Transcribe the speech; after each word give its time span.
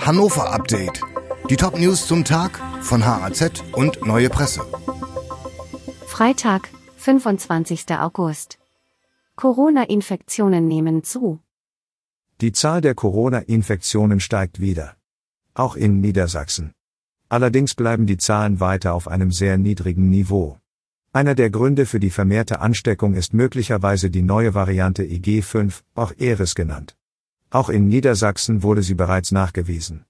Hannover 0.00 0.50
Update. 0.52 1.02
Die 1.50 1.56
Top 1.56 1.78
News 1.78 2.06
zum 2.06 2.24
Tag 2.24 2.58
von 2.80 3.04
HAZ 3.04 3.62
und 3.72 4.04
Neue 4.06 4.30
Presse. 4.30 4.62
Freitag, 6.06 6.70
25. 6.96 7.84
August. 7.98 8.58
Corona-Infektionen 9.36 10.66
nehmen 10.66 11.04
zu. 11.04 11.40
Die 12.40 12.52
Zahl 12.52 12.80
der 12.80 12.94
Corona-Infektionen 12.94 14.20
steigt 14.20 14.60
wieder. 14.60 14.96
Auch 15.54 15.76
in 15.76 16.00
Niedersachsen. 16.00 16.72
Allerdings 17.28 17.74
bleiben 17.74 18.06
die 18.06 18.16
Zahlen 18.16 18.58
weiter 18.58 18.94
auf 18.94 19.06
einem 19.06 19.30
sehr 19.30 19.58
niedrigen 19.58 20.08
Niveau. 20.08 20.58
Einer 21.12 21.34
der 21.34 21.50
Gründe 21.50 21.84
für 21.84 22.00
die 22.00 22.10
vermehrte 22.10 22.60
Ansteckung 22.60 23.14
ist 23.14 23.34
möglicherweise 23.34 24.10
die 24.10 24.22
neue 24.22 24.54
Variante 24.54 25.02
EG5, 25.02 25.82
auch 25.94 26.12
Eris 26.18 26.54
genannt. 26.54 26.96
Auch 27.50 27.68
in 27.68 27.88
Niedersachsen 27.88 28.62
wurde 28.62 28.84
sie 28.84 28.94
bereits 28.94 29.32
nachgewiesen. 29.32 30.04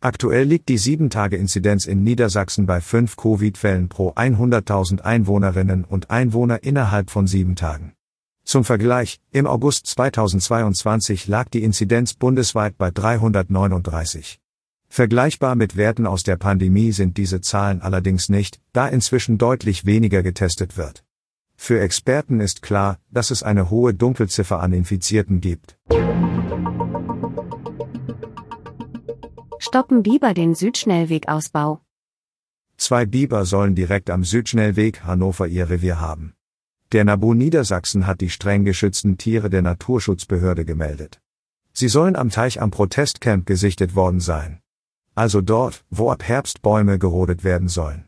Aktuell 0.00 0.44
liegt 0.44 0.68
die 0.68 0.78
7-Tage-Inzidenz 0.78 1.86
in 1.86 2.02
Niedersachsen 2.02 2.66
bei 2.66 2.80
5 2.80 3.16
Covid-Fällen 3.16 3.88
pro 3.88 4.10
100.000 4.12 5.00
Einwohnerinnen 5.02 5.84
und 5.84 6.10
Einwohner 6.10 6.64
innerhalb 6.64 7.10
von 7.10 7.28
7 7.28 7.54
Tagen. 7.54 7.92
Zum 8.44 8.64
Vergleich, 8.64 9.20
im 9.30 9.46
August 9.46 9.86
2022 9.86 11.28
lag 11.28 11.48
die 11.50 11.62
Inzidenz 11.62 12.14
bundesweit 12.14 12.76
bei 12.76 12.90
339. 12.90 14.40
Vergleichbar 14.88 15.54
mit 15.54 15.76
Werten 15.76 16.06
aus 16.06 16.24
der 16.24 16.36
Pandemie 16.36 16.90
sind 16.90 17.16
diese 17.16 17.40
Zahlen 17.40 17.80
allerdings 17.82 18.28
nicht, 18.28 18.60
da 18.72 18.88
inzwischen 18.88 19.38
deutlich 19.38 19.86
weniger 19.86 20.24
getestet 20.24 20.76
wird. 20.76 21.04
Für 21.54 21.78
Experten 21.78 22.40
ist 22.40 22.62
klar, 22.62 22.98
dass 23.10 23.30
es 23.30 23.44
eine 23.44 23.70
hohe 23.70 23.94
Dunkelziffer 23.94 24.60
an 24.60 24.72
Infizierten 24.72 25.40
gibt. 25.40 25.76
Stoppen 29.60 30.02
Biber 30.02 30.34
den 30.34 30.56
Südschnellwegausbau. 30.56 31.80
Zwei 32.76 33.06
Biber 33.06 33.44
sollen 33.44 33.76
direkt 33.76 34.10
am 34.10 34.24
Südschnellweg 34.24 35.04
Hannover 35.04 35.46
ihr 35.46 35.70
Revier 35.70 36.00
haben. 36.00 36.34
Der 36.90 37.04
NABU 37.04 37.34
Niedersachsen 37.34 38.06
hat 38.06 38.20
die 38.20 38.30
streng 38.30 38.64
geschützten 38.64 39.16
Tiere 39.16 39.50
der 39.50 39.62
Naturschutzbehörde 39.62 40.64
gemeldet. 40.64 41.20
Sie 41.72 41.88
sollen 41.88 42.16
am 42.16 42.30
Teich 42.30 42.60
am 42.60 42.72
Protestcamp 42.72 43.46
gesichtet 43.46 43.94
worden 43.94 44.18
sein 44.20 44.60
also 45.14 45.40
dort, 45.40 45.84
wo 45.90 46.10
ab 46.10 46.22
Herbst 46.22 46.62
Bäume 46.62 46.98
gerodet 46.98 47.44
werden 47.44 47.68
sollen. 47.68 48.04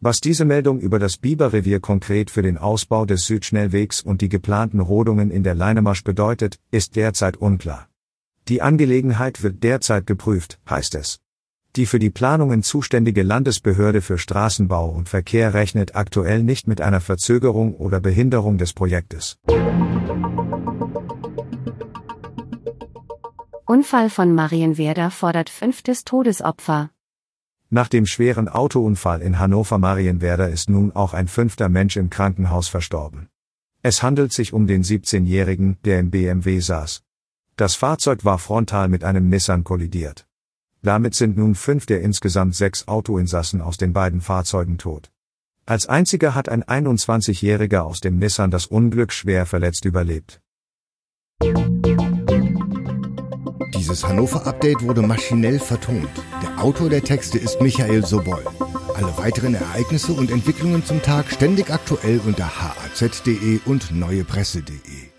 Was 0.00 0.20
diese 0.20 0.44
Meldung 0.44 0.80
über 0.80 0.98
das 0.98 1.18
Biberrevier 1.18 1.80
konkret 1.80 2.30
für 2.30 2.42
den 2.42 2.56
Ausbau 2.56 3.04
des 3.04 3.26
Südschnellwegs 3.26 4.00
und 4.00 4.22
die 4.22 4.28
geplanten 4.28 4.80
Rodungen 4.80 5.30
in 5.30 5.42
der 5.42 5.54
Leinemarsch 5.54 6.04
bedeutet, 6.04 6.58
ist 6.70 6.96
derzeit 6.96 7.36
unklar. 7.36 7.89
Die 8.48 8.62
Angelegenheit 8.62 9.42
wird 9.42 9.62
derzeit 9.62 10.06
geprüft, 10.06 10.58
heißt 10.68 10.94
es. 10.94 11.20
Die 11.76 11.86
für 11.86 12.00
die 12.00 12.10
Planungen 12.10 12.64
zuständige 12.64 13.22
Landesbehörde 13.22 14.02
für 14.02 14.18
Straßenbau 14.18 14.88
und 14.88 15.08
Verkehr 15.08 15.54
rechnet 15.54 15.94
aktuell 15.94 16.42
nicht 16.42 16.66
mit 16.66 16.80
einer 16.80 17.00
Verzögerung 17.00 17.74
oder 17.76 18.00
Behinderung 18.00 18.58
des 18.58 18.72
Projektes. 18.72 19.38
Unfall 23.66 24.10
von 24.10 24.34
Marienwerder 24.34 25.12
fordert 25.12 25.48
fünftes 25.48 26.02
Todesopfer. 26.02 26.90
Nach 27.68 27.86
dem 27.86 28.04
schweren 28.04 28.48
Autounfall 28.48 29.22
in 29.22 29.38
Hannover-Marienwerder 29.38 30.48
ist 30.48 30.68
nun 30.68 30.90
auch 30.90 31.14
ein 31.14 31.28
fünfter 31.28 31.68
Mensch 31.68 31.96
im 31.96 32.10
Krankenhaus 32.10 32.66
verstorben. 32.66 33.28
Es 33.80 34.02
handelt 34.02 34.32
sich 34.32 34.52
um 34.52 34.66
den 34.66 34.82
17-Jährigen, 34.82 35.78
der 35.84 36.00
im 36.00 36.10
BMW 36.10 36.58
saß. 36.58 37.04
Das 37.60 37.74
Fahrzeug 37.74 38.24
war 38.24 38.38
frontal 38.38 38.88
mit 38.88 39.04
einem 39.04 39.28
Nissan 39.28 39.64
kollidiert. 39.64 40.26
Damit 40.80 41.14
sind 41.14 41.36
nun 41.36 41.54
fünf 41.54 41.84
der 41.84 42.00
insgesamt 42.00 42.54
sechs 42.54 42.88
Autoinsassen 42.88 43.60
aus 43.60 43.76
den 43.76 43.92
beiden 43.92 44.22
Fahrzeugen 44.22 44.78
tot. 44.78 45.10
Als 45.66 45.86
einziger 45.86 46.34
hat 46.34 46.48
ein 46.48 46.64
21-Jähriger 46.64 47.80
aus 47.80 48.00
dem 48.00 48.18
Nissan 48.18 48.50
das 48.50 48.64
Unglück 48.64 49.12
schwer 49.12 49.44
verletzt 49.44 49.84
überlebt. 49.84 50.40
Dieses 53.74 54.08
Hannover-Update 54.08 54.80
wurde 54.80 55.02
maschinell 55.02 55.58
vertont. 55.58 56.08
Der 56.42 56.64
Autor 56.64 56.88
der 56.88 57.04
Texte 57.04 57.36
ist 57.36 57.60
Michael 57.60 58.06
Sobol. 58.06 58.42
Alle 58.94 59.18
weiteren 59.18 59.54
Ereignisse 59.54 60.14
und 60.14 60.30
Entwicklungen 60.30 60.82
zum 60.82 61.02
Tag 61.02 61.30
ständig 61.30 61.68
aktuell 61.70 62.22
unter 62.24 62.58
haz.de 62.58 63.60
und 63.66 63.94
neuepresse.de. 63.94 65.10